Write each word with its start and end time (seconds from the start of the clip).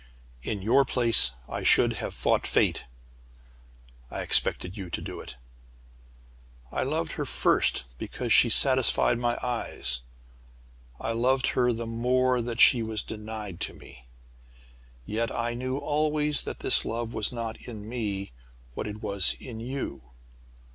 In 0.41 0.63
your 0.63 0.83
place 0.83 1.29
I 1.47 1.61
should 1.61 1.93
have 2.01 2.15
fought 2.15 2.47
Fate, 2.47 2.85
I 4.09 4.23
expected 4.23 4.75
you 4.75 4.89
to 4.89 4.99
do 4.99 5.19
it. 5.21 5.35
"I 6.71 6.81
loved 6.81 7.11
her 7.11 7.23
first, 7.23 7.83
because 7.99 8.33
she 8.33 8.49
satisfied 8.49 9.19
my 9.19 9.37
eyes. 9.43 10.01
I 10.99 11.11
loved 11.11 11.49
her 11.49 11.71
the 11.71 11.85
more 11.85 12.41
that 12.41 12.59
she 12.59 12.81
was 12.81 13.03
denied 13.03 13.59
to 13.59 13.75
me! 13.75 14.07
Yet 15.05 15.31
I 15.31 15.53
knew 15.53 15.77
always 15.77 16.45
that 16.45 16.61
this 16.61 16.83
love 16.83 17.13
was 17.13 17.31
not 17.31 17.61
in 17.67 17.87
me 17.87 18.31
what 18.73 18.87
it 18.87 19.03
was 19.03 19.35
in 19.39 19.59
you. 19.59 20.01